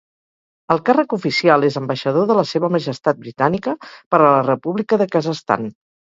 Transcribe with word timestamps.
El 0.75 0.79
càrrec 0.85 1.11
oficial 1.17 1.65
és 1.67 1.75
ambaixador 1.81 2.25
de 2.31 2.37
la 2.39 2.45
seva 2.51 2.69
Majestat 2.75 3.19
britànica 3.25 3.75
per 4.15 4.21
a 4.21 4.31
la 4.31 4.41
República 4.47 4.99
de 5.03 5.07
Kazakhstan. 5.17 5.69